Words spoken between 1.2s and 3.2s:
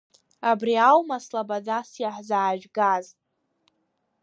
слабодас иаҳзаажәгаз?